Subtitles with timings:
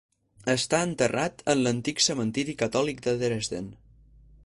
[0.53, 3.73] Està enterrat en l'Antic Cementiri Catòlic de Dresden.